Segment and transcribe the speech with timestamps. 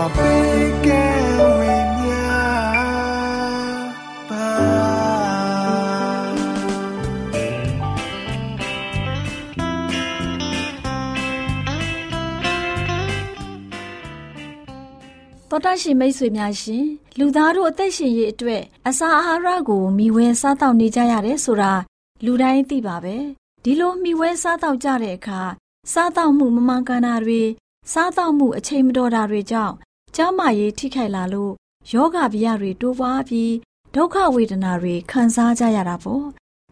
[0.00, 16.86] တော်တရှိမိတ်ဆွေများရှင်
[17.18, 21.72] လူသားတို့အသက်ရှင်ရေးအတွက်အစာအာဟာရကိုမျှဝဲစားတောက်နေကြရတယ်ဆိုတာ
[22.24, 23.16] လူတိုင်းသိပါပဲ
[23.64, 25.40] ဒီလိုမျှဝဲစားတောက်ကြတဲ့အခါ
[25.92, 27.42] စားတောက်မှုမမှန်ကန်တာတွေ
[27.92, 29.74] စားတောက်မှုအချိန်မတော်တာတွေကြောင့်
[30.16, 31.52] ကျန်းမာရေးထိခိုက်လာလို့
[31.92, 33.52] ယောဂဗျာတွေတိုးပွားပြီး
[33.94, 36.24] ဒုက္ခဝေဒနာတွေခံစားကြရတာပေါ့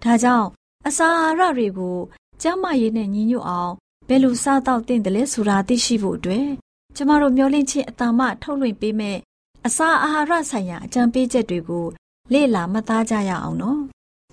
[0.04, 0.48] ဒါကြောင့်
[0.86, 1.98] အစာအာဟာရတွေကို
[2.42, 3.72] ကျန်းမာရေးနဲ့ညီညွတ်အောင်
[4.08, 6.48] ဘယ်လိုစားတောက်သင့်တယ်လဲဆိုတာသိရှိဖို့အတွက်
[6.96, 9.18] ကျမတို့မျှဝင့်ခြင်းအတ္တမထုတ်လွှင့်ပေးမဲ့
[9.66, 11.86] အစာအာဟာရဆိုင်ရာအကြံပေးချက်တွေကို
[12.32, 13.80] လေ့လာမှတ်သားကြရအောင်နော်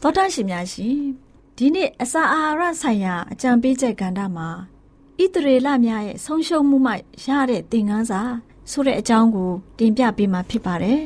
[0.01, 0.99] သောတာရှင်များရှင်
[1.57, 4.49] ဒီနေ့အစာအာဟာရဆိုင်ရာအကြံပေးချက်ကဏ္ဍမှာ
[5.19, 6.94] ဣတရေလများရဲ့ဆုံးရှုံးမှုမှ
[7.25, 8.21] ရတဲ့သင်ခန်းစာ
[8.71, 11.01] ဆိုတဲ့အကြောင်းကိုတင်ပြပေးမှာဖြစ်ပါတယ်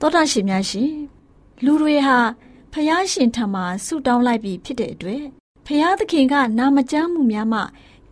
[0.00, 0.92] သောတာရှင်များရှင်
[1.64, 2.18] လူတွေဟာ
[2.72, 5.24] ဖျားရှင်ထံမှာဆုတောင်းလိုက်ပြီးဖြစ်တဲ့အတွက်
[5.66, 7.60] ဖျားသခင်ကနာမကျမ်းမှုများမှ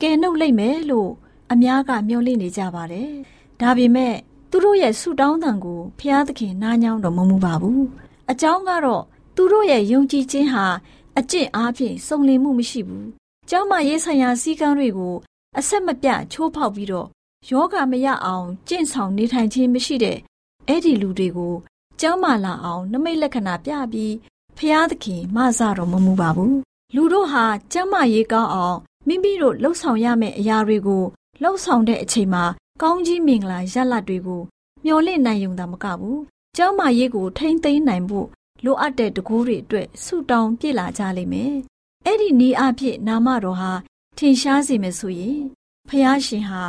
[0.00, 1.10] ကယ်နှုတ်လိုက်မယ်လို့
[1.52, 3.10] အများကမျှော်လင့်နေကြပါတယ်။
[3.60, 4.14] ဒါပေမဲ့
[4.50, 7.82] သူတို့ရဲ့ဆုတောင်းတန်ကိုဖျားသခင်နားညောင်းတော်မမူပါဘူး။
[8.30, 9.02] အကြောင်းကတော့
[9.36, 10.66] သူတို့ရဲ့ယုံကြည်ခြင်းဟာ
[11.18, 13.06] အကျင့်အားဖြင့်စုံလင်မှုမရှိဘူး။
[13.50, 15.14] ကျောင်းမရေးဆိုင်ရာစည်းကမ်းတွေကို
[15.58, 17.08] အဆက်မပြတ်ချိုးဖောက်ပြီးတော့
[17.48, 20.18] ယောဂမရအောင်ကျင့်ဆောင်နေထိုင်ခြင်းမရှိတဲ့
[20.68, 21.54] အဲ့ဒီလူတွေကို
[22.00, 24.14] ကျောင်းမလာအောင်နမိတ်လက္ခဏာပြပြီး
[24.58, 26.54] ဖျားသခင်မဆတော်မမူပါဘူး။
[26.94, 31.04] လူတို့ဟာကျမ်းမာရေးကောင်းအောင်မိမိတို့လှုပ်ဆောင်ရမယ့်အရာတွေကို
[31.42, 32.44] လှုပ်ဆောင်တဲ့အချိန်မှာ
[32.82, 34.42] ကောင်းကြီးမင်္ဂလာရလတ်တွေကို
[34.84, 36.18] မျှော်လင့်နိုင်ုံသာမကဘူး။
[36.56, 38.26] ကျောင်းမာရေးကိုထိမ့်သိမ်းနိုင်ဖို့
[38.64, 41.54] လိုအပ်တဲ့တကူးတွေအတွက်ဆုတောင်းပြစ်လာကြလိမ့်မယ်။
[42.06, 43.72] အဲ့ဒီနီးအဖြစ်နာမတော်ဟာ
[44.18, 45.40] ထင်ရှားစေမယ်ဆိုရင်
[45.88, 46.62] ဖះရှင်ဟာ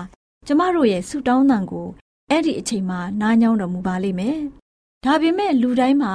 [0.47, 1.88] ကျမတို့ရဲ့ဆုတောင်းတန်ကို
[2.29, 4.38] အဲ့ဒီအချိန်မှာနားညောင်းတော်မူပါလိမ့်မယ်။
[5.03, 6.13] ဒါပေမဲ့လူတိုင်းမှာ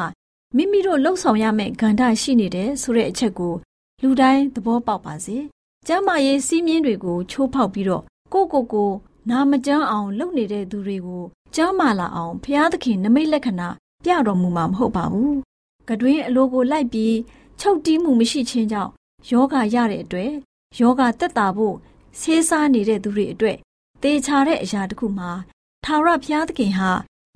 [0.57, 3.55] မိမိတို့လှုပ်ဆောင်ရမယ့်ကဏ္ဍရှိနေတယ်ဆိုတဲ့အချက်ကို
[4.03, 5.37] လူတိုင်းသဘောပေါက်ပါစေ။
[5.87, 8.91] ကျမ်းမာရေးစည်းမျဉ်းတွေကိုချိုးဖောက်ပြီးတော့ကိုကိုကို
[9.31, 13.69] နာမကျန်းအောင်လုပ်နေတဲ့သူတွေကိုကျမ်းမာလာအောင်ဖျားသခင်နမိတ်လက္ခဏာ
[14.05, 15.33] ပြတော်မူမှာမဟုတ်ပါဘူး။
[15.89, 17.15] ကတွင်အလိုကိုလိုက်ပြီး
[17.61, 18.93] ချုပ်တီးမှုမရှိခြင်းကြောင့်
[19.31, 20.33] ယောဂရတဲ့အတွက်
[20.81, 21.75] ယောဂတက်တာဖို့
[22.21, 23.59] ဆေးစားနေတဲ့သူတွေအတွက်
[24.03, 25.31] သေချာတဲ့အရာတစ်ခုမှာ
[25.85, 26.91] ထာဝရဘုရားသခင်ဟာ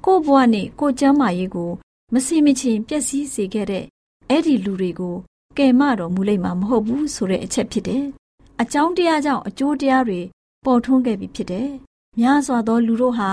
[0.05, 1.71] ကိုယ့်ဘဝနဲ့ကိုယ်ကျမ်းမာရေးကို
[2.13, 3.85] မစီမချင်းပျက်စီးစေခဲ့တဲ့
[4.29, 5.17] အဲ့ဒီလူတွေကို
[5.59, 8.05] ကယ်မတော်မူလိမ့်မှာမဟုတ်ဘူးဆိုတဲ့အချက်ဖြစ်တယ်။
[8.63, 10.21] အကြောင်းတရားကြောင့်အကျိုးတရားတွေ
[10.65, 11.69] ပေါ်ထွန်းခဲ့ပြီဖြစ်တယ်။
[12.21, 13.31] များစွာသောလူတို့ဟာ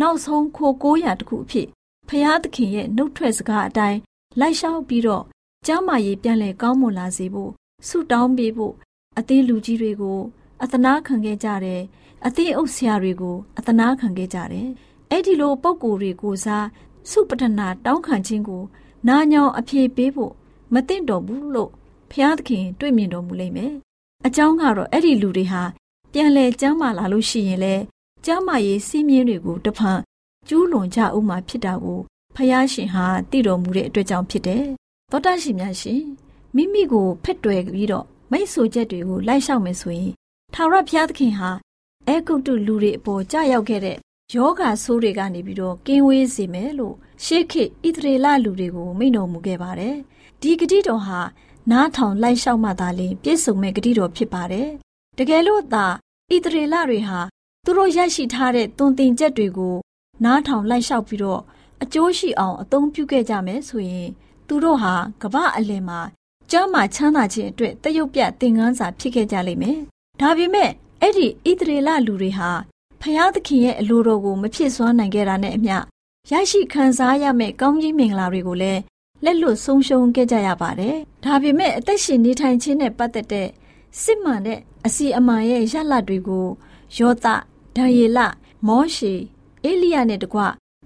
[0.00, 1.68] နောက်ဆုံးခိုကိုးရာတစ်ခုအဖြစ်
[2.08, 3.98] ဖျားသခင်ရဲ့နှုတ်ထွက်စကားအတိုင်း
[4.40, 5.24] လိုက်လျှောက်ပြီးတော့
[5.66, 7.50] ကျမ်းမာရေးပြန်လည်ကောင်းမွန်လာစေဖို့
[7.88, 8.74] ဆုတောင်းပေးဖို့
[9.18, 10.20] အသင်းလူကြီးတွေကို
[10.62, 11.82] အသနာခံခဲ့ကြတယ်
[12.26, 14.68] အသင်းအုပ်ဆရာတွေကိုအသနာခံခဲ့ကြတယ်
[15.10, 16.66] အဲ့ဒီလိုပုံကိုယ်တွေကိုစား
[17.10, 18.62] စုပတနာတောင်းခံခြင်းကို
[19.08, 20.32] နာညောင်အဖြေပေးဖို့
[20.74, 21.70] မသင့်တော်ဘူးလို့
[22.10, 23.72] ဖျားသခင် တွေ့မြင်တော်မူလိမ့်မယ်
[24.26, 25.62] အကြောင်းကတော့အဲ့ဒီလူတွေဟာ
[26.12, 27.74] ပြန်လဲကျမ်းမာလာလို့ရှိရင်လဲ
[28.24, 29.98] ကျမ်းမာရေးစီးမြင်တွေကိုတဖန်
[30.48, 32.00] ကျူးလွန်ကြဦးမှာဖြစ်တာကို
[32.36, 34.64] ဖယားရှင်ဟာသိတော်မူတဲ့အတွက်ကြောင့်ဖြစ်တယ်။
[35.10, 36.02] သောတာရှင်များရှင်
[36.54, 40.12] မိမိကိုဖက်တွယ်ပြီးတော့မိတ်ဆွေချက်တွေကိုလိုက်လျှောက်မယ်ဆိုရင်
[40.54, 41.50] ထာဝရဘုရားသခင်ဟာ
[42.08, 43.96] အဲဂုတ်တုလူတွေအပေါ်ကြာရောက်ခဲ့တဲ့
[44.34, 46.94] ယောဂဆိုးတွေကနေပြီးတော့ကင်းဝေးစေမယ်လို့
[47.24, 49.96] ရှေးခေတ်ဣသရေလလူတွေကိုမိန့်တော်မူခဲ့ပါတယ်။
[50.42, 51.20] ဒီဂတိတော်ဟာ
[51.70, 54.68] နားထောင်လိုက်လျှောက်မှသာလျှင်ပြည့်စုံမဲ့ဂတိတော်ဖြစ်ပါတယ်။
[55.18, 55.86] တကယ်လို့သာ
[56.30, 57.20] ဣသရေလတွေဟာ
[57.64, 59.76] သူတို့ရရှိထားတဲ့သွန်သင်ချက်တွေကို
[60.24, 61.40] နားထောင်လိုက်လျှောက်ပြီးတော့
[61.82, 64.08] အကျိုးရှိအောင်အသုံးပြုခဲ့ကြမယ်ဆိုရင်
[64.48, 66.00] သူတို့ဟာကမ္ဘာအလယ်မှာ
[66.50, 69.78] ကျမ်းမာချမ်းသာခြင်းအတွက်တရုပ်ပြသင်ခန်းစာဖြစ်ခဲ့ကြလိမ့်မယ်။
[70.20, 70.70] ဒါပေမဲ့
[71.02, 72.50] အဲ့ဒီဣသရေလလူတွေဟာ
[73.00, 75.76] ဖျားသခင်ရဲ့အလိုတော်ကိုမဖြစ်စွမ်းနိုင်ခဲ့တာနဲ့အမျှ
[76.30, 78.80] ရရှိခံစားရမယ့်ကောင်းကြီးမင်္ဂလာတွေကိုလည်း
[79.24, 83.48] လက်လွတ်ဆုံးရှုံးခဲ့ကြရပါတယ်။ဒါပေမဲ့အသက်ရှင်နေထိုင်ခြင်းနဲ့ပတ်သက်တဲ့
[84.02, 86.46] စစ်မှန်တဲ့အစီအမံရဲ့ရလဒ်တွေကို
[86.98, 87.26] ယောသ
[87.76, 88.18] ဒံယေလ
[88.66, 89.14] မောရှေ
[89.64, 90.40] အေလိယနဲ့တကွ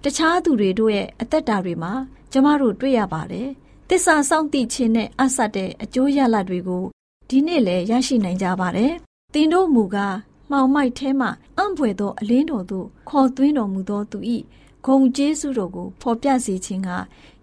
[0.05, 1.93] တခြားသူတွေတို့ရဲ့အသက်တာတွေမှာ
[2.33, 3.49] ကျမတို့တွေ့ရပါတယ်။
[3.89, 6.85] တစ္ဆာစောင့်တိခြင်းနဲ့အဆက်တဲ့အကျိုးရလဒ်တွေကို
[7.29, 8.93] ဒီနေ့လည်းရရှိနိုင်ကြပါတယ်။
[9.33, 10.17] သင်တို့မူကား
[10.51, 14.19] မှောင်မိုက်ထဲမှအံ့ဖွယ်သောအလင်းတော်သို့ခေါ်သွင်းတော်မူသောသူ၏
[14.85, 16.91] ဂုံကျေးဇူးတော်ကိုဖော်ပြစေခြင်းက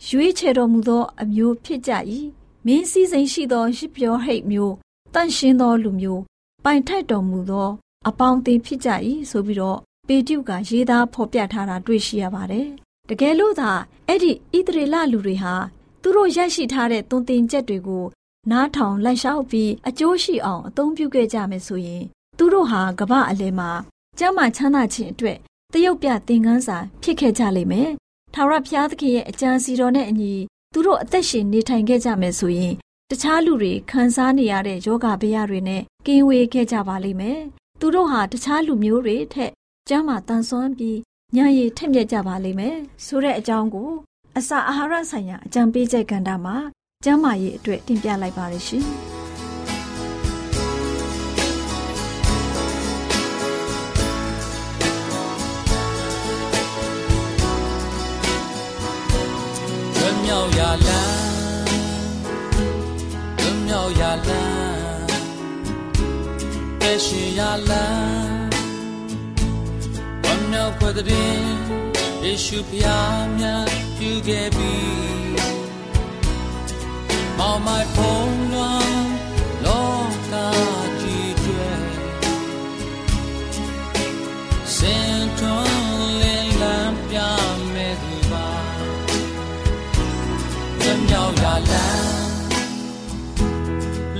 [0.07, 1.91] ရွေးချယ်တော်မူသောအမျိုးဖြစ်ကြ၏
[2.65, 4.73] မင်းစည်းစိမ်ရှိသောရစ်ပြောဟိတ်မျိုး
[5.13, 6.21] တန့်ရှင်းသောလူမျိုး
[6.65, 7.69] ပိုင်ထိုက်တော်မူသော
[8.07, 8.89] အပေါင်းအသင်းဖြစ်ကြ၏
[9.29, 9.77] ဆိုပြီးတော့
[10.07, 12.67] ပေတျုကရေးသားဖော်ပြထားတာတွေ့ရှိရပါတယ်
[13.09, 13.71] တကယ်လို့သာ
[14.07, 15.53] အဲ့ဒီဣသရေလလူတွေဟာ
[16.01, 18.03] သူတို့ရရှိထားတဲ့သွန်သင်ချက်တွေကို
[18.51, 22.03] နားထောင်လိုက်လျှောက်ပြီးအကျိုးရှိအောင်အသုံးပြုခဲ့ကြမယ်ဆိုရင်
[22.37, 23.69] သူတို့ဟာကမ္ဘာအလယ်မှာ
[24.19, 25.37] ကျမ်းမာချမ်းသာခြင်းအတွက်
[25.73, 27.89] တရုတ်ပြသင်ခန်းစာဖြစ်ခဲ့ကြလိမ့်မယ်။
[28.33, 30.33] ထာဝရဘုရားသခင်ရဲ့အကြံစီတော်နဲ့အညီ
[30.73, 32.73] သူတို့အသက်ရှင်နေထိုင်ခဲ့ကြမယ်ဆိုရင်
[33.09, 37.39] တခြားလူတွေခံစားနေရတဲ့ယောဂဗျာတွေနဲ့ကင်းဝေးခဲ့ကြပါလိမ့်မယ်။
[37.79, 39.51] သူတို့ဟာတခြားလူမျိုးတွေထက်
[39.89, 40.99] ကျမ်းမာတန်ဆွမ်းပြီး
[41.35, 43.91] ညာရည်ထက်မြက်ကြပါလိမ့်မယ်ဆိုတဲ့အကြောင်းကို
[44.37, 46.57] အစာအာဟာရဆိုင်ရာအကြံပေးချက်ကဏ္ဍမှာ
[47.05, 48.83] ကျမ်းမာရေးအတွက်တင်ပြလိုက်ပါရရှင်။
[60.23, 61.17] မြောက်ရာလမ်း
[63.39, 65.07] လွမြောက်ရာလမ်း
[66.81, 68.49] တရှိရာလမ်း
[70.23, 71.37] ဝမ်းမြောက်ဖွယ်တဲ့
[72.23, 73.65] ယေရှုဖျားမြတ်
[73.97, 74.73] ပြုခဲ့ပြီ
[77.39, 78.93] မောင်မိုက်ဖုံးလွန်
[79.65, 79.91] လော
[80.31, 80.33] က
[81.01, 81.71] ကြီးကျွဲ
[84.75, 87.17] စင်ထွန်းလင်းလန်းပြ
[87.73, 88.49] မဲ့သူပါ
[90.79, 92.11] လွန်မြောက်ရာလမ်း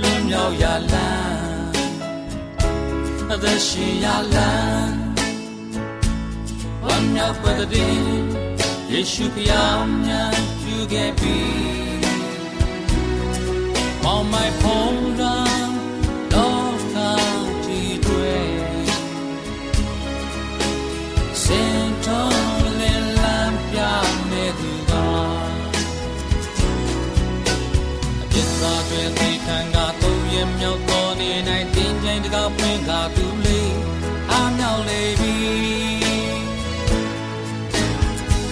[0.00, 1.30] လွန်မြောက်ရာလမ်း
[3.32, 4.94] အသက်ရှင်ရာလမ်း
[6.84, 7.98] ဝမ်းမြောက်ပတ်တဲ့
[8.92, 11.89] ယေရှုဖျားမြတ်ပြုခဲ့ပြီ
[14.04, 15.70] မောင်မိုက်ဖုံးရန်
[16.32, 16.60] လော
[16.94, 16.96] က
[17.64, 18.34] ကြီးတွေ
[21.42, 23.78] စင်တော်လင်းလန်းပြ
[24.30, 24.92] မဲ့သူက
[28.22, 33.74] အပြစ်သားတွေဒီခံကတော့ရဲ့မြောက်တော်နေနိုင်တင်းကျိန်တကောက်ပွင့်ကသူလေး
[34.30, 35.36] အားမြောက်လေပြီ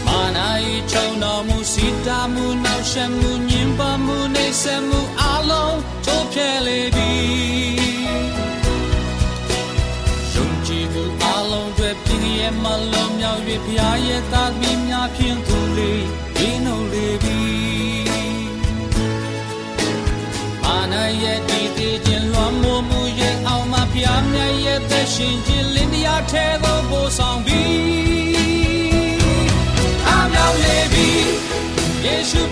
[0.06, 5.17] မာနာဤချုံတော်မူစီတာမူနောက်ရှက်မှုညင်ပါမှုနေဆက်မှုအ
[5.50, 7.12] လုံးချိုးဖြဲလေပြီ
[10.34, 16.04] ယုံကြည်မှုအလုံးတွေပြင်းရဲ့မလုံးမြောက်၍ဖျားရဲ့သားသမီးများဖြင့်သူလေး
[16.36, 17.40] ဒီနှုတ်လေပြီ
[20.62, 27.68] မာနာရဲ့ဒီတည်ခြင်းလွန်မိုးမှုရဲ့အောင်မဖျားမြတ်ရဲ့သက်ရှင်ခြင်းလင်းတရားထဲသို့ပို့ဆောင်ပြီး
[30.08, 31.08] အမြောက်လေပြီ
[32.04, 32.42] ယေရှု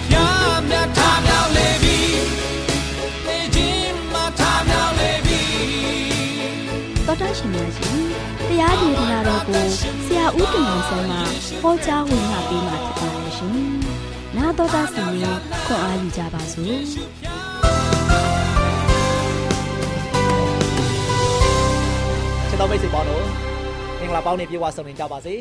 [7.67, 7.97] တော်တော်ရှင်
[8.51, 9.65] များရှင်တရားဒေသနာတော်ကို
[10.07, 11.17] ဆရာဦးတင်မောင်ဆန်းမှ
[11.63, 13.51] ဟောကြားဝင်လာပေးมาဖြစ်ပါတယ်ရှင်။
[14.37, 16.97] နာတော်သားစီရင်ခွန်အားယူကြပါစို့ချ
[22.53, 23.25] စ်တော်မိတ်ဆွေပေါင်းတို့
[24.01, 25.35] မင်္ဂလာပေါင်းနဲ့ပြေဝဆုံနေကြပါစေ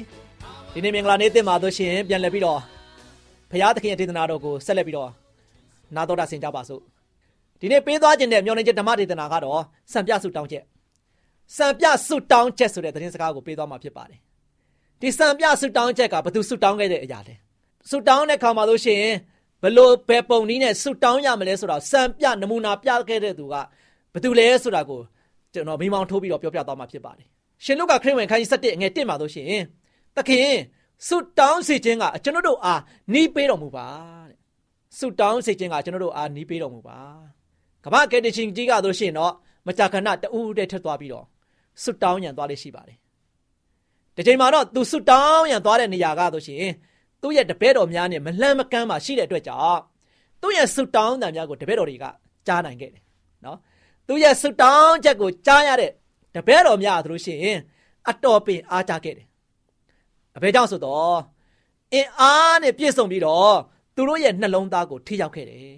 [0.74, 2.60] ဒီနေ့မင်္ဂလာနေ့တင်ပါလို့ရှိရင်ပြန်လည်ပြီးတော့
[3.52, 5.10] ဘုရားသခင်ရဲ့ဒေသနာတော်ကိုဆက်လက်ပြီးတော့
[5.96, 6.82] နာတော်တာဆင်ကြပါစို့
[7.60, 9.62] ဒီနေ့ပေးသွားခြင်းတဲ့မျောလင်းချက်ဓမ္မဒေသနာကတော့
[9.94, 10.64] စံပြဆုတောင်းချက်
[11.58, 14.20] စံပြဆုတောင်းချက်ဆိုတဲ့သတင်းစကားကိုပေးသွားမှာဖြစ်ပါတယ်
[15.02, 17.36] ဒီစံပြဆုတောင်းချက်ကဘသူဆုတောင်းခဲ့တဲ့အရာလဲ
[17.90, 19.16] ဆုတောင်းတဲ့ခါမှာလို့ရှိရင်
[19.64, 23.56] ဘလို့ဘယ်ပုံနည်းနဲ့ဆုတောင်းရမလဲဆိုတော့စံပြနမူနာပြခဲ့တဲ့သူက
[24.14, 25.02] ဘသူလဲဆိုတာကို
[25.54, 27.26] ကျွန်တော်မိမောင်းထိုးပြီးတော့ပြောပြသွားမှာဖြစ်ပါတယ်
[27.64, 29.64] ရှင်လုကခရစ်ဝင်ခန်းကြီး7ငယ်1မှာလို့ရှိရင်
[30.16, 30.50] သခင်
[31.08, 32.82] ဆုတောင်းစေခြင်းကကျွန်တော်တို့အား
[33.14, 33.88] နီးပေးတော်မူပါ
[34.30, 34.38] တဲ့
[34.98, 37.00] ဆုတောင်းစေခြင်းကကျွန်တော်တို့အားနီးပေးတော်မူပါ
[37.86, 39.34] ကမ္ဘာကယ်တင်ရှင်ကြီးကဆိုရှင်တော့
[39.68, 41.26] မကြာခဏတူးတဲ့ထက်သွားပြီးတော့
[41.84, 42.98] ဆုတောင်းညံသွားလေးရှိပါတယ်
[44.16, 46.72] ဒီချိန်မှာတော့သူဆွတောင်းရန်သွားတဲ့နေရာကဆိုရှင်
[47.22, 49.82] သူ့ရဲ့တပည့်တော်များနဲ့မလှမ်းမကမ်းမှရှိတဲ့အတွက်ကြောင့်
[50.42, 52.06] သူ့ရဲ့ဆွတောင်းတန်များကိုတပည့်တော်တွေက
[52.48, 53.04] ကြားနိုင်ခဲ့တယ်
[53.46, 53.58] နော်
[54.08, 55.92] သူ့ရဲ့ဆွတောင်းချက်ကိုကြားရတဲ့
[56.36, 57.60] တပည့်တော်များဆိုလို့ရှိရင်
[58.10, 59.28] အတော်ပင်အားကြခဲ့တယ်
[60.36, 61.18] အဖေကြောင့်ဆိုတော့
[61.94, 63.56] အင်အားနဲ့ပြည့်စုံပြီးတော့
[63.96, 65.76] သူတို့ရဲ့နှလုံးသားကိုထိရောက်ခဲ့တယ်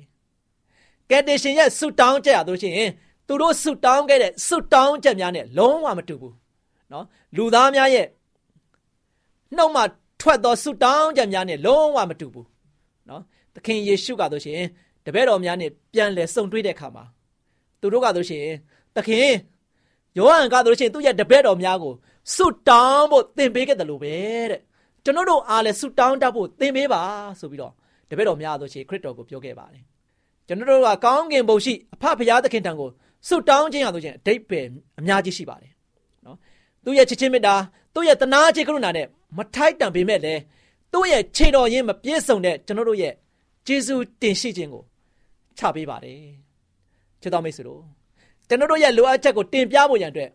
[1.10, 2.90] ကယ်တင်ရှင်ရဲ့ဆွတောင်းချက်ရဆိုလို့ရှိရင်
[3.28, 6.36] သူတို့ဆွတောင်းခဲ့တဲ့ဆွတောင်းချက်များနဲ့လုံးဝမတူဘူး
[6.92, 7.06] နော်
[7.38, 8.08] လူသားများရဲ့
[9.56, 9.82] နှုတ်မှ
[10.22, 12.48] ထွက်သောဆုတောင်းချက်များနဲ့လုံးဝမတူဘူး
[13.10, 13.22] နော်
[13.56, 14.62] သခင်ယေရှုကဆိုရှင်
[15.06, 17.04] တပည့်တော်များနဲ့ပြန်လဲဆုံတွေ့တဲ့အခါမှာ
[17.82, 18.46] သူတို့ကဆိုရှင်
[18.96, 19.30] သခင်
[20.18, 21.94] ယောဟန်ကဆိုရှင်သူ့ရဲ့တပည့်တော်များကို
[22.36, 24.16] ဆုတောင်းဖို့သင်ပေးခဲ့တယ်လို့ပဲ
[24.52, 24.62] တဲ့
[25.04, 27.02] ကျွန်တော်တို့အားလည်းဆုတောင်းတတ်ဖို့သင်ပေးပါ
[27.40, 27.74] ဆိုပြီးတော့
[28.10, 29.84] တပည့်တော်များဆိုရှင်ခရစ်တော်ကိုပြောခဲ့ပါတယ်
[30.48, 32.90] ကျွန်တော်တို့ကကောင်းကင်ဘုံရှိအဖဖရာသခင်ထံကို
[33.28, 34.62] ဆုတောင်းခြင်းရဆိုရှင်အတိတ်ပဲ
[35.00, 35.72] အများကြီးရှိပါတယ်
[36.26, 36.38] နော်
[36.84, 37.56] သူ့ရဲ့ချစ်ချင်းမေတ္တာ
[37.94, 39.08] သူ့ရဲ့တနာခြင်းကရုဏာနဲ့
[39.38, 40.42] မထိုက်တန်ပေမဲ့လည်း
[40.94, 43.14] သူ့ရဲ့ခြေတော်ရင်းမပြည့်စုံတဲ့ကျွန်တော်တို့ရဲ့
[43.68, 44.84] ဂျေဇုတင်ရှိခြင်းကို
[45.58, 46.20] ချပေးပါတယ်
[47.22, 47.82] ချစ်တော်မိတ်ဆွေတို့
[48.48, 50.30] ကျွန်တော်တို့ရဲ့လိုအပ်ချက်ကိုတင်ပြဖို့ရန်အတွက်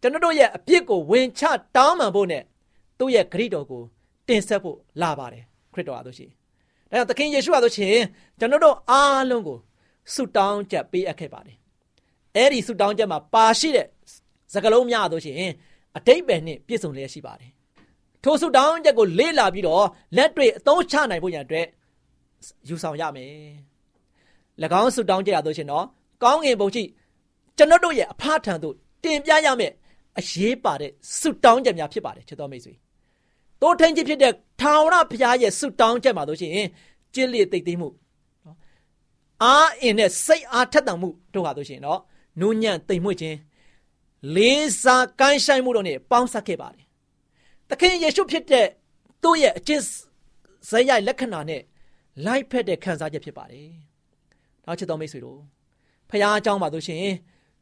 [0.00, 1.42] ကျွန်တော်တို့ရဲ့အပြစ်ကိုဝင်ချ
[1.76, 2.42] တောင်းပန်ဖို့နဲ့
[2.98, 3.82] သူ့ရဲ့ဂရိတော်ကို
[4.28, 6.26] တင်ဆက်ဖို့လာပါတယ်ခရစ်တော်အားလို့ရှိ
[6.92, 8.04] ရင်ဒါကြောင့်သခင်ယေရှုအားလို့ရှိရင်
[8.38, 9.58] ကျွန်တော်တို့အားလုံးကို
[10.14, 11.56] ဆုတောင်းချက်ပေးအပ်ခဲ့ပါတယ်
[12.36, 13.86] အဲ့ဒီဆုတောင်းချက်မှာပါရှိတဲ့
[14.52, 15.52] စကားလုံးများအားလို့ရှိရင်
[15.96, 17.50] အတိတ်ပဲနဲ့ပြည့်စုံလျက်ရှိပါတယ်
[18.24, 19.84] ထိုဆုတောင်းချက်ကိုလေ့လာပြီးတော့
[20.16, 21.66] လက်တွေ့အသုံးချနိုင်ဖို့ရန်အတွက်
[22.68, 23.32] ယူဆောင်ရမယ်၎
[24.82, 25.84] င်းဆုတောင်းချက်ရတော့ရှင်တော့
[26.22, 26.82] ကောင်းငင်ပုံရှိ
[27.56, 29.72] ကျွန်တော်တို့ရဲ့အဖထံသို့တင်ပြရမယ်
[30.18, 32.74] အရေးပါတဲ့ဆုတောင်းချက်များဖြစ်ပါတယ်ချစ်တော်မိတ်ဆွေ
[33.62, 36.52] တိုးထင်းခြင်းဖြစ်တဲ့ထာဝရဘုရားရဲ့ဆုတောင်းချက်မှာတို့ရှင်
[37.14, 37.88] ကြည်လျသိသိမှု
[38.44, 38.56] နော်
[39.42, 42.00] အားအင်နဲ့စိတ်အားထက်သန်မှုတို့ဟာတို့ရှင်နော်
[42.40, 43.36] နူးညံ့သိမ်မွေ့ခြင်း
[44.34, 46.84] လေးစားကိုင်းဆိုင်မှုတို့နဲ့ပေါင်းစပ်ခဲ့ပါတယ်
[47.68, 48.66] သခင်ယေရှုဖြစ်တဲ့
[49.22, 49.82] သူ့ရဲ့အကျင့်
[50.68, 51.62] ဇယိုက်လက္ခဏာနဲ့
[52.26, 53.68] လိုက်ဖက်တဲ့ခံစားချက်ဖြစ်ပါတယ်။
[54.66, 55.40] နောက်ချစ်တော်မိတ်ဆွေတို့
[56.10, 57.04] ဖခင်အကြောင်းပါလို့ရှင်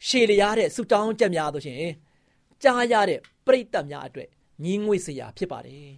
[0.06, 1.82] ရှေလျားတဲ့ဆုတောင်းချက်များလို့ရှင်
[2.62, 4.28] ကြားရတဲ့ပြိတ္တများအတွက်
[4.64, 5.88] ညီးငွေ့စရာဖြစ်ပါတယ်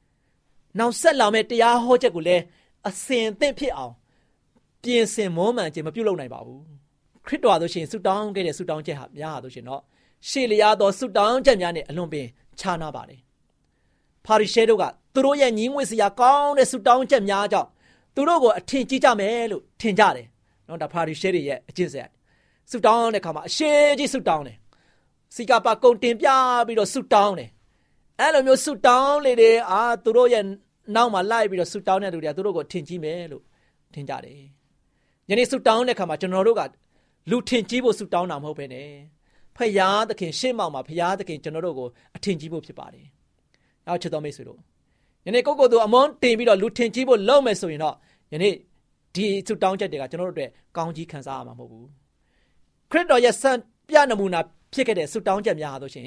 [0.78, 2.42] ။နောက်ဆက်လာမယ့်တရားဟောချက်ကိုလည်း
[2.88, 3.94] အစင်သင့်ဖြစ်အောင်
[4.82, 6.62] ပြင်ဆင်မောမှန်ခြင်းမပြုလုပ်နိုင်ပါဘူး။
[7.26, 9.82] ခရစ်တော်ဆိုရှင်ဆုတောင်းခဲ့တဲ့ဆုတောင်းချက်ဟာများဟာဆိုရှင်တော့
[10.28, 12.26] ရှေလျားသောဆုတောင်းချက်များနဲ့အလွန်ပင်
[12.58, 13.20] ခြားနာပါတယ်။
[14.26, 14.84] ဖာရိရှဲတို့က
[15.14, 17.68] သူတို့ရဲ့ညီးငွေ့စရာကောင်းတဲ့ဆုတောင်းချက်များကြောင့်
[18.14, 20.26] သူတို့ကိုအထင်ကြီးကြမယ်လို့ထင်ကြတယ်။
[20.68, 22.12] နော်ဒါဖာရိရှဲတွေရဲ့အကျင့်စရိုက်
[22.70, 24.56] ဆုတောင်းတဲ့အခါမှာအရှိကြီးဆုတောင်းတယ်။
[25.34, 26.28] စီကပါကုံတင်ပြ
[26.66, 27.50] ပြီးတော့ဆုတောင်းတယ်။
[28.20, 30.44] အဲ့လိုမျိုးဆုတောင်းလေတယ်အာသူတို့ရဲ့
[30.94, 33.42] နောက်မှာလိုက်ပြီးတော့ဆုတောင်းတဲ့လူတွေကသူတို့ကိုထင်ကြီးမယ်လို့
[33.94, 34.40] ထင်ကြတယ်။
[35.30, 36.62] ယနေ့ဆုတောင်းတဲ့အခါမှာကျွန်တော်တို့က
[37.30, 38.88] လူထင်ကြီးဖို့ဆုတောင်းတာမဟုတ်ဘဲနဲ့
[39.56, 43.06] ဖယားသခင်ရှေ့မှောက်မှာဖယားသခင်ကျွန်တော်တို့ကိုအထင်ကြီးဖို့ဖြစ်ပါတယ်။
[43.86, 44.58] နောက်ချစ်တော်မိတ်ဆွေတို့
[45.26, 47.94] ယနေ့ကိုကိုသူအမွန်းတင်ပြီးတော့လူထင်ကြီးဖို့လုပ်မယ်ဆိုရင်တော့
[48.32, 48.54] ယနေ့
[49.14, 51.86] ဒီဆုတောင်းချက်တွေကကျွန်တော်တို့အတွက်ကောင်းကြီးခံစားရမှာမဟုတ်ဘူး။
[52.90, 53.50] ခရစ်တော်ရဲ့စံ
[53.88, 54.40] ပြနမူနာ
[54.72, 56.04] ဖြစ်ခဲ့တဲ့ဆုတောင်းချက်များဟာဆိုရှင်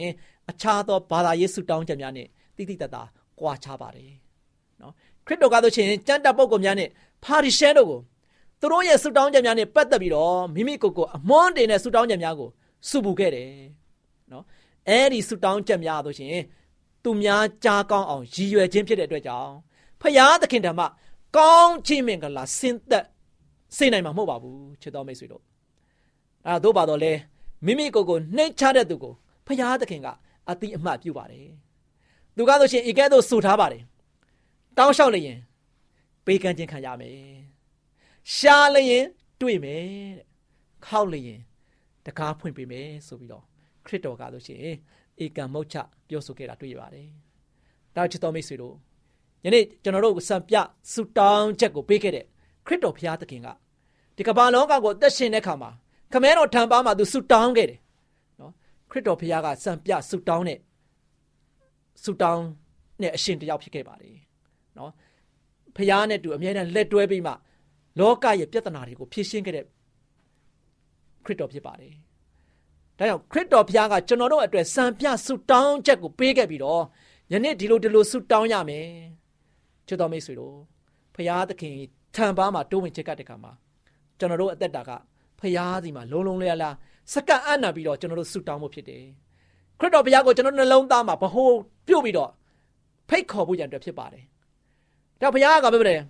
[0.49, 2.27] အခြားသောဘာသာရေးဆုတောင်းချက်များနဲ့
[2.57, 3.03] တိတိတတ်တာ
[3.39, 4.11] ကွာခြားပါတယ်။
[4.81, 4.93] နော်
[5.25, 6.89] ခရစ်တော်ကဆိုရှင်ကျမ်းတပ်ပုဂ္ဂိုလ်များနဲ့
[7.23, 7.99] ဖာရိရှဲတို့ကို
[8.63, 12.49] သူတို့ရဲ့ဆုတောင်းချက်များနဲ့ပတ်သက်ပြီးတော့မိမိကိုယ်ကိုအမွန်းတင်တဲ့ဆုတောင်းချက်များကို
[12.89, 13.49] စုပူခဲ့တယ်
[14.31, 14.43] နော်
[14.89, 16.35] အဲ့ဒီဆုတောင်းချက်များဆိုရှင်
[17.03, 19.51] သူများကြားကောင်းအောင်ရည်ရွယ်ခြင်းဖြစ်တဲ့အတွက်ကြောင့်
[20.01, 20.81] ဖယားသခင်ဓမ္မ
[21.37, 23.05] ကောင်းခြင်းမင်္ဂလာဆင်းသက်
[23.77, 25.43] စေနိုင်မှာမဟုတ်ပါဘူးချစ်တော်မိတ်ဆွေတို့
[26.47, 27.13] အဲတို့ပါတော့လေ
[27.65, 29.13] မိမိကိုယ်ကိုနှိမ့်ချတဲ့သူကို
[29.47, 30.07] ဖယားသခင်က
[30.49, 31.47] အတိအမှတ်ပြုပါတယ်
[32.37, 33.83] သူကဆိုရှင်ဤကဲ့သို့ဆိုထားပါတယ်
[34.77, 35.39] တောင်းလျှောက်လျင်
[36.25, 37.52] ပေးကမ်းခြင်းခံရမယ်
[38.35, 39.05] ရှားလျင်
[39.41, 39.83] တွေ့မယ်
[40.17, 40.25] တဲ့
[40.85, 41.41] ခောက်လျင်
[42.05, 43.43] တကားဖွင့်ပေးမယ်ဆိုပြီးတော့
[43.85, 44.59] ခရစ်တော်ကဆိုရှင်
[45.23, 45.77] ဧကံမုတ်ချ
[46.07, 47.07] ပြောဆိုခဲ့တာတွေ့ရပါတယ်။
[47.95, 48.75] ဒါချစ်တော်မိတ်ဆွေတို့
[49.45, 50.55] ယနေ့ကျွန်တော်တို့စံပြ
[50.91, 52.25] ဆူတောင်းချက်ကိုပေးခဲ့တဲ့
[52.65, 53.47] ခရစ်တော်ဘုရားသခင်က
[54.15, 55.71] ဒီကမ္ဘာလောကကိုအသက်ရှင်တဲ့အခါမှာ
[56.13, 57.79] ခမဲတော်ထံပါမှာသူဆူတောင်းခဲ့တယ်
[58.39, 58.51] နော်
[58.91, 60.59] ခရစ်တော်ဘုရားကစံပြဆူတောင်းတဲ့
[62.03, 62.43] ဆူတောင်း
[63.01, 64.17] နဲ့အရှင်တယောက်ဖြစ်ခဲ့ပါတယ်
[64.77, 64.91] နော်
[65.75, 67.33] ဘုရားနဲ့တူအမြဲတမ်းလက်တွဲပြီးမှ
[67.99, 69.65] လောကရဲ့ပြဿနာတွေကိုဖြေရှင်းခဲ့တဲ့
[71.25, 71.93] ခရစ်တော်ဖြစ်ပါတယ်။
[72.97, 76.83] ဒါကြောင့်ခရစ်တော်ဘုရားကကျွန်တော်တို့အတွက်စံပြဆုတောင်းချက်ကိုပေးခဲ့ပြီးတော့
[77.31, 78.87] ယနေ့ဒီလိုဒီလိုဆုတောင်းရမယ်။
[79.87, 80.55] ချစ်တော်မိတ်ဆွေတို့
[81.15, 81.75] ဘုရားသခင်
[82.15, 83.51] ထံပါမှာတိုးဝင်ချက်ကတဲ့ခါမှာ
[84.19, 84.91] ကျွန်တော်တို့အသက်တာက
[85.39, 86.75] ဘုရားစီမှာလုံးလုံးလဲလား
[87.13, 89.03] စက္ကန့်အံ့နာပြီးတော့ကျွန်တော်တို့ဆုတောင်းဖို့ဖြစ်တယ်။
[89.79, 91.49] ခရစ်တော်ဘုရားကိုကျွန်တော်နှလုံးသားမှာဗဟို
[91.87, 92.29] ပြုတ်ပြီးတော့
[93.09, 94.23] ဖိတ်ခေါ်ဖို့ရန်အတွက်ဖြစ်ပါတယ်။
[95.21, 96.01] ဒါဘုရားကပြောတယ်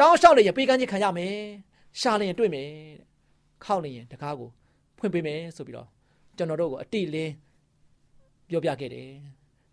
[0.00, 1.36] တောင်းလျှောက်လျင်ပေးကမ်းခြင်းခံရမယ်။
[2.00, 3.06] ရှာလျင်တွေ့မယ်တဲ့။
[3.64, 4.50] ခောက်လျင်တကားကို
[4.98, 5.88] ဖွင့်ပေးမယ်ဆိုပြီးတော့
[6.36, 7.32] ကျွန်တော်တို့ကိုအတိလင်း
[8.48, 9.10] ပြောပြခဲ့တယ်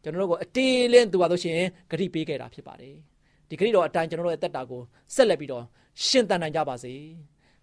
[0.03, 2.95] ကျွန်တော်တို့ကိုအတေးလင်းသူပါလို့ရှိရင်ဂရိပေးခဲ့တာဖြစ်ပါတယ်
[3.49, 4.81] ဒီဂရိတော်အတိုင်းကျွန်တော်တို့ရဲ့တက်တာကို
[5.15, 5.63] ဆက်လက်ပြီးတော့
[6.05, 6.93] ရှင်းတန်နိုင်ကြပါစေ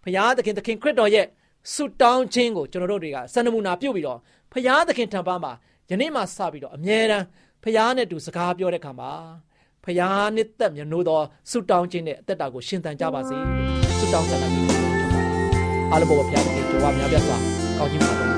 [0.02, 1.26] ဖရာသခင်သခင်ခရစ်တော်ရဲ့
[1.72, 4.18] ဆုတောင်းခြင်းကိုကျွန်တော်တို့တွေကစံနမူနာပြုတ်ပြီးတော့
[4.52, 5.52] ဖရာသခင်ထံပါမှာ
[5.90, 7.24] ယနေ့မှစပြီးတော့အမြဲတမ်း
[7.62, 9.12] ဖရာနဲ့တူစကားပြောတဲ့ခါမှာ
[9.84, 13.36] ဖရာနဲ့သက်မြနိုးသောဆုတောင်းခြင်းနဲ့အသက်တာကိုရှင်သန်ကြပါစေ
[13.98, 14.82] ဆုတောင်းဆက်တာပြီးတော့
[15.90, 17.36] အားလုံးပေါ်ဖရာသခင်ကြွားများပြတ်စွာ
[17.78, 18.33] ကောင်းကြီးပါတော်ချပေးပါ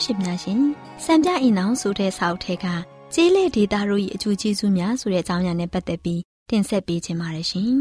[0.06, 0.60] ရှင်များရှင်
[1.04, 2.66] စံပြအိမ်အောင်ဆိုတဲ့စာအုပ်ထဲက
[3.14, 7.72] ကျေးလက်ဒေတာတို့ရဲ့အကျိုးကျေးဇူးများဆိုတဲ့အကြောင်းအရာနဲ့ပတ်သက်ပြီးတင်ဆက်ပေးခြင်းပါတယ်ရှင်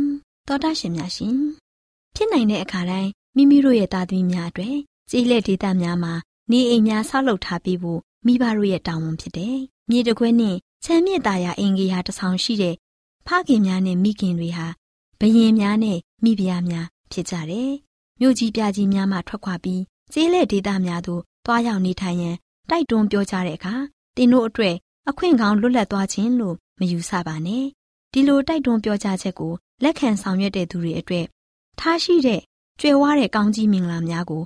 [0.47, 1.37] တော်တာရှင်များရှင်
[2.15, 4.75] ဖြစ်နိုင်တဲ့အခါတိုင်းမိမိတို့ရဲ့သားသမီးများအတွက်
[5.09, 6.13] ကျေးလက်ဒေတာများမှာ
[6.51, 9.57] နေအိမ်များဆောက်လုပ်ထားပေးဖို့မိဘတို့ရဲ့တာဝန်ဖြစ်တယ်
[9.89, 12.75] မြေတခွဲနဲ့ချမ်းမြေ့သားရာအင်ကြီးဟာတဆောင်ရှိတဲ့
[13.27, 14.67] ဖခင်များနဲ့မိခင်တွေဟာ
[15.19, 17.71] ဘယင်များနဲ့မိဖုရားများဖြစ်ကြတယ်
[18.19, 19.81] မြို့ကြီးပြကြီးများမှထွက်ခွာပြီး
[20.13, 22.35] ကျေးလက်ဒေတာများသို့ သွားရောက်နေထိုင်ရန်
[22.69, 23.73] တိုက်တွန်းပြောကြတဲ့အခါ
[24.15, 24.75] တင်တို့အတွက်
[25.09, 27.65] အခွင့်ကောင်းလွတ်လပ်သွားခြင်းလို့မယူဆပါနဲ့
[28.13, 29.53] ဒီလိုတိုက်တွန်းပြောကြားချက်ကို
[29.83, 31.25] လက်ခံဆောင်ရွက်တဲ့သူတွေအတွက်
[31.79, 32.41] ထားရှိတဲ့
[32.79, 34.43] ကြွယ်ဝတဲ့ကောင်းကြီးမင်္ဂလာများကို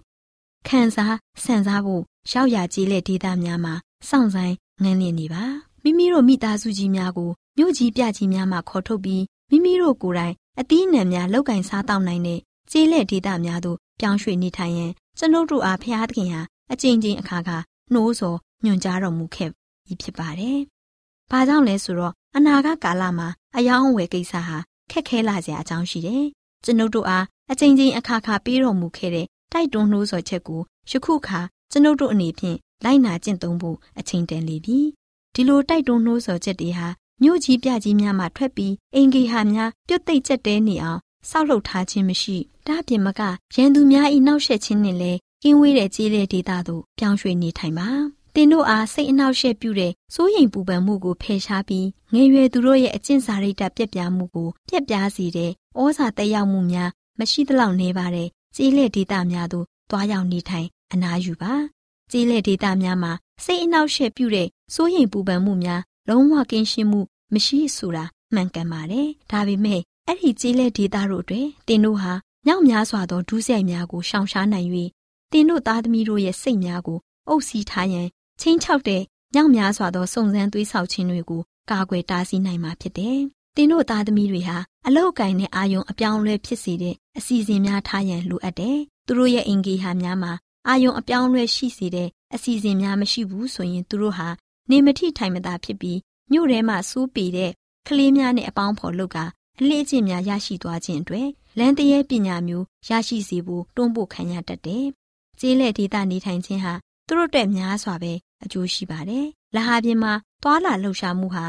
[0.68, 3.74] ခံစားဆန်စားဖို့ရောက်ရကြီးလက်ဒေသများမှာ
[4.10, 5.44] စောင့်ဆိုင်ငန်းလျင်နေပါ
[5.84, 12.40] မိမိတို့မိသားစုကြီးများကိုမြို့ကြီးပြကြီးများမှာခေါ်ထုတ်ပြီးမိမိတို့ကိုယ်တိုင်အသီးအနှံများလောက်ကင်စားတောက်နိုင်တဲ့
[12.72, 17.58] ကျေးလက်ဒေသများသို့ပြောင်းရွှေ့နေထိုင်ရန်ကျွန်ုပ်တို့အားဖျားသခင်ဟာ အကြိမ်ကြိမ်အခါခါ
[17.94, 19.50] နှိုးဆော်ညွှန်ကြားတော်မူခဲ့
[19.86, 20.60] ပြီးဖြစ်ပါတယ်။
[21.32, 24.58] ဘာကြောင့်လဲဆိုတော့အနာဂတ်ကာလမှာအယောင်းအဝယ်ကိစ္စဟာ
[24.92, 26.26] ခက်ခဲလာစရာအကြောင်းရှိတယ်။
[26.64, 31.40] ကျွန်ုပ်တို့အားအကြိမ်ကြိမ်အခါခါပေးတော်မူခဲ့တဲ့တိုက်တွန်းနှိုးဆော်ချက်ကိုယခုခါ
[31.72, 34.80] ကျွန်ုပ်တို့အနေဖြင့်လိုက်နာကျင့်သုံးဖို့အချိန်တန်လေပြီ။
[35.36, 36.88] ဒီလိုတိုက်တွန်းနှိုးဆော်ချက်တွေဟာ
[37.24, 43.22] မြို့ကြီးပြကြီးများမှထွက်ပြီးအင်ဂေဟာများပြုတ်သိမ့်ကျက်တဲနေအောင်ဆောက်လုပ်ထားခြင်းမရှိ။ဒါပြင်မက
[43.56, 47.88] ရန်သူများ၏နှောက်ယှက်ခြင်းနဲ့လည်း ကင်းဝေးတဲ့ကြေးတဲ့ဒေသသို့ပြောင်းရွှေ့နေထိုင်ပါ။
[48.36, 61.54] တင်တို့အားစိတ်အနှောက်ယှက်ပြုတဲ့စိုးရိမ်ပူပန်မှုကိုဖယ်ရှားပြီးငယ်ရွယ်သူတို့ရဲ့အကျင့်စာရိတ္တပြက်ပြားမှုကိုပြက်ပြားစေတဲ့ဩဇာတက်ရောက်မှုများမရှိသလောက်နေပါတဲ့ကြေးလက်ဒေသများသို့တွားရောက်နေထိုင်အနားယူပါ။
[62.12, 63.12] ကြေးလက်ဒေသများမှာ
[63.44, 67.00] စိတ်အနှောက်ယှက်ပြုတဲ့စိုးရိမ်ပူပန်မှုများလုံးဝကင်းရှင်းမှု
[67.34, 72.14] မရှိဆိုတာမှန်ကန်ပါတယ်။ဒါပေမဲ့အဲ့ဒီကြေးလက်ဒေသတို့တွင်တင်တို့ဟာ
[72.46, 74.70] မြောက်များစွာသောဒုစရိုက်များကိုရှောင်ရှားနိုင်၍
[75.34, 78.08] တင်တို့သားသမီးတို့ရဲ့စိတ်များကိုအုပ်စီးထားရန်
[78.40, 79.02] ချင်းချောက်တဲ့
[79.34, 83.20] မြောက်များစွာသောစုံစမ်းသွေးဆောက်ခြင်းတွေကိုကာကွယ်တားဆီးနိုင်မှာဖြစ်တယ်။
[83.56, 90.34] တင်တို့သားသမီးတွေဟာအလောက်ကိုင်းတဲ့အာယုံအပြောင်းအလဲဖြစ်စေတဲ့အစီအစဉ်များထားရန်လိုအပ်တယ်။သူတို့ရဲ့အင်ဂေဟာများမှာ
[90.68, 94.28] အာယုံအပြောင်းအလဲရှိစေတဲ့အစီအစဉ်များမရှိဘူးဆိုရင်သူတို့ဟာ
[94.70, 96.00] နေမထိထိုင်မသာဖြစ်ပြီး
[96.32, 97.52] မြို့ထဲမှာစိုးပေတဲ့
[97.88, 99.18] ကလေးများနဲ့အပေါင်းဖော်လုပ်က
[99.60, 101.28] အလေးအကျင့်များရရှိသွားခြင်းအတွက်
[101.60, 104.88] လမ်းတရဲပညာမျိုးရရှိစေဖို့တွန်းပို့ခံရတတ်တယ်။
[105.42, 106.74] ကျေးလက်ဒေသနေထိုင်ခြင်းဟာ
[107.08, 109.26] သူတို့အတွက်များစွာပဲအကျိုးရှိပါတယ်။
[109.56, 111.46] လဟာပြင်မှာသွာလာလှုပ်ရှားမှုဟာ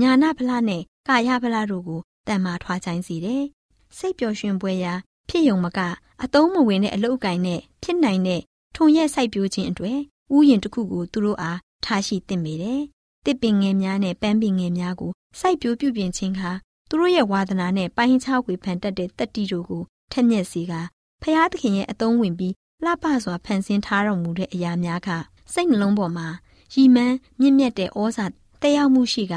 [0.00, 3.42] ညာနာဖလားနဲ့ကာယဖလားတို့ကိုတန်မာထွားချိုင်းစေတယ်။
[3.96, 4.92] စိတ်ပျော်ရွှင်ပွဲရာ
[5.28, 5.78] ဖြစ်ယုံမက
[6.22, 8.40] အတုံးမဝင်တဲ့အလုပ်အကင်နဲ့ဖြစ်နိုင်တဲ့
[8.76, 9.98] ထုံရက်စိုက်ပျိုးခြင်းအတွက်
[10.34, 12.80] ဥယျင်တစ်ခုကိုသူတို့အားထားရှိသင့်ပေတယ်။
[13.24, 16.50] တစ်ပင်ငယ်များနဲ့ပန်းပင်ငယ်များကိုစိုက်ပျိုးပြုပြင်ခြင်းဟာ
[16.88, 20.72] သူတို့ရဲ့ဝါသနာနဲ့ပိုင်းခြားဝေဖန်တတ်တဲ့တတ္တိတို့ကိုထက်မြက်စေက
[21.22, 25.08] ဖျားသခင်ရဲ့အသုံးဝင်ပြီး လှပစွာဖန်ဆင်းထားတော်မူတဲ့အရာများက
[25.52, 26.28] စိတ်နှလုံးပေါ်မှာ
[26.74, 28.26] ရီမန်းမြင့်မြတ်တဲ့ဩဇာ
[28.62, 29.34] တက်ရောက်မှုရှိက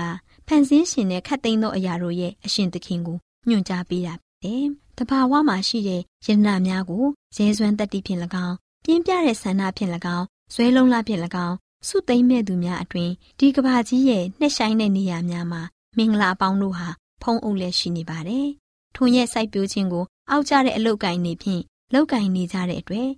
[0.47, 4.65] ဖန်ဆင်းရှင်တဲ့ခတ်သိမ်းသောအရာတို့ရဲ့အရှင်သခင်ကိုညွှန်ကြားပေးတာဖြစ်တယ်။
[4.97, 7.03] တဘာဝမှာရှိတဲ့ယန္နာများကို
[7.36, 11.56] ရဲစွမ်းတတ္တိဖြင့်၎င်းပြင်းပြတဲ့ဆန္ဒဖြင့်၎င်းဇွဲလုံးလားဖြင့်၎င်း
[11.88, 15.62] စုသိမ့်မဲ့သူများအတွင်ဒီကဘာကြီးရဲ့နှက်ဆိုင်တဲ့နေရာများမှာ
[15.97, 16.89] မင်္ဂလာအပေါင်းတို့ဟာ
[17.21, 18.47] ဖုံးအုပ်လက်ရှိနေပါတယ်။
[18.95, 21.62] ထုံရဲ့စိုက်ပျိုးခြင်းကိုအောက်ကျတဲ့အလုတ်ကင်နေဖြင့်
[21.93, 23.10] လုတ်ကင်နေကြတဲ့အတွက်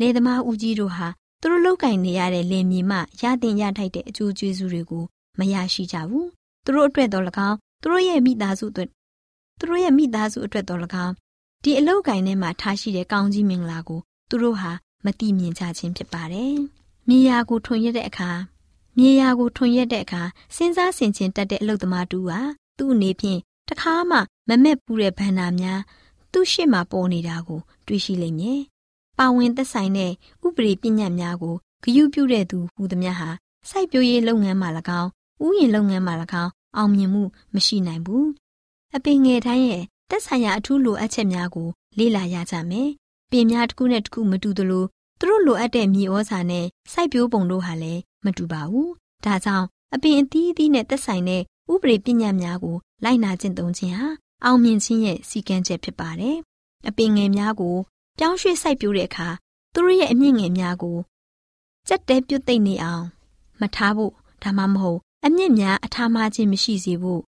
[0.00, 1.06] လေသမားဦးကြီးတို့ဟာ
[1.40, 5.04] သူတို့လုတ်ကင်နေရတဲ့လင်မြေမှရတင်ရထိုက်တဲ့အကျိုးကျေးဇူးတွေကို
[5.38, 6.26] မရရှိကြဘူး။
[6.64, 8.88] သူတို့အတွက်တော့၎င်းသူတို့ရဲ့မိသားစုအတွက်
[9.58, 11.14] သူတို့ရဲ့မိသားစုအတွက်တော့၎င်း
[11.62, 14.72] ဒီအလုတ်ကင်ထဲမှာထားရှိတဲ့ကောင်းကြီးမင်္ဂလာကိုသူတို့ဟာ
[15.04, 16.54] မတိမြင်ကြခြင်းဖြစ်ပါတယ်။
[17.08, 18.30] မြေယာကိုထွန်ရက်တဲ့အခါ
[18.98, 20.22] မြေယာကိုထွန်ရက်တဲ့အခါ
[20.56, 22.38] စဉ်းစားဆင်ခြင်တတ်တဲ့အလုတ်သမားတူဟာ
[22.78, 25.80] သူ့အနေဖြင့်တခါမှမမက်ပူတဲ့ဘန္နာများ
[26.32, 28.60] သူ့ရှေ့မှာပေါ်နေတာကို တွေ့ရှိလိမ့်မယ်။
[29.22, 30.12] ပါဝင်သက်ဆိုင်တဲ့
[30.46, 33.28] ဥပဒေပညာများကိုဂရုပြုတဲ့သူဟူသမျှဟာ
[33.68, 34.68] စိုက်ပျိုးရေးလုပ်ငန်းမှာ၎
[35.00, 35.08] င်း
[35.44, 37.22] ဥယျာဉ်လုပ်ငန်းမှာ၎င်းအောင်မြင်မှု
[37.54, 38.24] မရှိနိုင်ဘူး။
[38.96, 42.88] အပင်ငယ်တိုင်းရဲ့သက်ဆိုင်ရာအထူးလိုအပ်ချက်များကို လေ့လာရကြမယ်။
[43.30, 44.84] ပင်များတစ်ခုနဲ့တစ်ခုမတူသလို
[45.18, 48.88] သူတို့လိုအပ်တဲ့မြေဩဇာနဲ့စိုက်ပျိုးပုံတို့ဟာလည်းမတူပါဘူး။
[49.24, 54.08] ဒါကြောင့်အပင်အသီးသီးနဲ့သက်ဆိုင်တဲ့ဥပဒေပညာများကိုလိုက်နာကျင့်သုံးခြင်းဟာ
[54.44, 56.36] အောင်မြင်ခြင်းရဲ့စီကံချက်ဖြစ်ပါတယ်။
[56.88, 57.76] အပင်ငယ်များကို
[58.22, 59.28] ပြောင်းရွှေ့စိုက်ပျိုးတဲ့အခါ
[59.72, 60.98] သူတို့ရဲ့အမြင့်ငယ်များကို
[61.88, 63.04] ကြက်တဲပြုတ်သိမ့်နေအောင်
[63.60, 67.22] မထားဖို့ဒါမှမဟုတ်အမြင့်များအထားမှခြင်းမရှိစေဖို့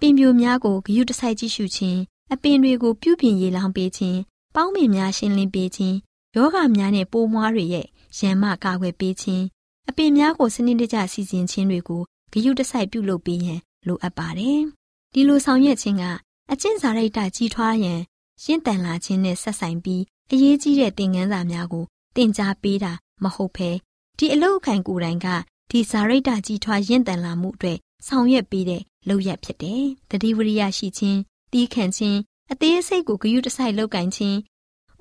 [0.00, 2.00] ပင်ပြိုများကိုဂယုတစိုက်ကြည့်ရှုခြင်း
[2.32, 4.18] အပင်တွေကိုပြုပြင်ရေလောင်းပေးခြင်း
[4.54, 5.96] ပေါင်းပင်များရှင်းလင်းပေးခြင်း
[6.36, 7.86] ယောဂများနဲ့ပိုးမွားတွေရဲ့
[8.18, 9.44] ရန်မကာကွယ်ပေးခြင်း
[9.88, 12.02] အပင်များကိုစနစ်တကျစီစဉ်ခြင်းတွေကို
[12.32, 14.60] ဂယုတစိုက်ပြုလုပ်ပေးရန်လိုအပ်ပါတယ်။
[15.12, 16.04] ဒီလိုဆောင်ရွက်ခြင်းက
[16.52, 18.00] အကျင့်စာရိတ္တကြီးထွားရန်
[18.42, 20.02] ရှင်းတန်လာခြင်းနဲ့ဆက်ဆိုင်ပြီး
[20.34, 21.84] အရေးကြီးတဲ့သင်ခန်းစာများကို
[22.16, 22.92] သင်ကြားပေးတာ
[23.22, 23.70] မဟုတ်ဘဲ
[24.18, 25.26] ဒီအလုတ်ခိုင်ကိုယ်တိုင်က
[25.70, 31.20] ဒီစာရိတ္တကြီးထွားရင့်တန်လာမှုအတွက်ဆောင်ရွက်ပေးတဲ့လုပ်ရက်ဖြစ်တယ်။တတိဝရိယရှိခြင်း
[31.52, 32.18] တီးခံခြင်း
[32.52, 34.38] အသေးစိတ်ကိုဂရုတစိုက်လောက်ကင်ခြင်း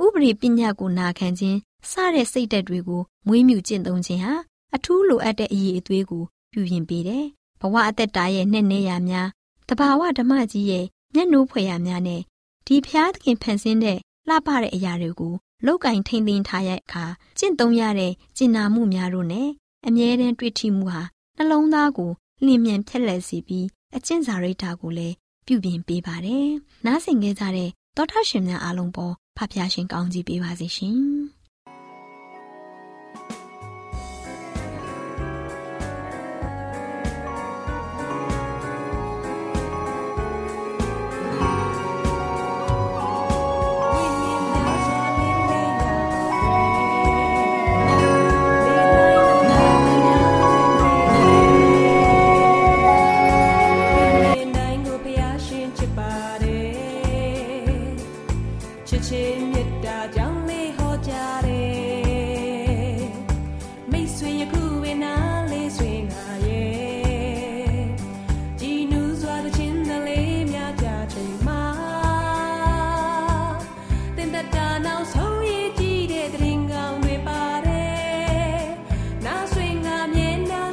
[0.04, 1.58] ဥပဒေပညာကိုနာခံခြင်း
[1.90, 4.34] စတဲ့စိတ်ဓာတ်တွေကိုမွေးမြူကျင့်သုံးခြင်းဟာ
[4.76, 7.26] အထူးလိုအပ်တဲ့အရေးအသွေးကိုပြုပြင်ပေးတယ်။
[7.62, 9.30] ဘဝအသက်တာရဲ့နဲ့နေရများ
[9.70, 12.22] တဘာဝဓမ္မကြီးရဲ့မျက်နှိုးဖွယ်ရများနဲ့
[12.66, 14.00] ဒီဖျားသခင်ဖန်ဆင်းတဲ့
[14.32, 15.34] လှပတဲ့အရာတွေကို
[15.66, 17.06] လောက်ကင်ထိန်သိမ်းထားရတဲ့အခါ
[17.40, 19.50] ကျင့်သုံးရတဲ့ကျင်နာမှုများတို့နဲ့
[19.88, 21.02] အမြဲတမ်းတွေ့ထိမှုဟာ
[21.38, 22.12] နှလုံးသားကို
[22.46, 23.66] လျင်မြန်ဖြက်လက်စေပြီး
[23.96, 25.16] အကျင့်စာရိတ္တကိုလည်း
[25.46, 26.48] ပြုပြင်ပေးပါတယ်။
[26.86, 31.00] နားဆင်ခဲ့ကြတဲ့သောထရှင်များအားလုံးပေါ်ဖဖျားရှင်ကောင်းကြီးပေးပါစေရှင်။။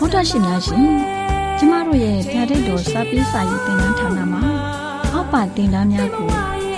[0.08, 0.88] ဒ္ဓရှင်များရှင်
[1.58, 4.42] ကျမတို့ရဲ့ဓာတ်တော်စာပေးစာယူသင်တန်းဌာနမှာ
[5.12, 6.30] အောက်ပါသင်တန်းများကို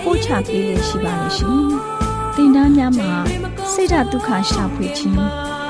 [0.04, 1.62] ပို့ချပေးလေရှိပါလိမ့်ရှင်။
[2.36, 3.10] သင်တန်းများမှာ
[3.72, 5.16] ဆိဒ္ဓတုခရှာဖွေခြင်း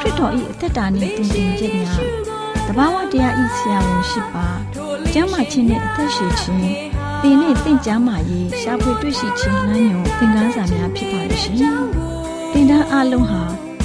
[0.01, 2.01] ခရစ်တော်၏အသက်တာနှင့်သင်တင်ခြင်းများ
[2.66, 4.46] တဘာဝတရားဤဆရာဝန်ရှိပါ
[5.12, 6.59] ကျမ်းမာခြင်းနှင့်အသက်ရှိခြင်း
[7.23, 11.57] သင်နှင့်သင်ကြားမှာရေးရှာဖွေတွေ့ရှိခြင်းနှံ့ညွန်သင်ခန်းစာများဖြစ်ပါလိမ့်ရှင်။
[12.53, 13.42] သင်တန်းအလုံးဟာ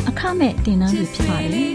[0.09, 1.63] အခမဲ့သင်တန်းတွေဖြစ်ပါလေ။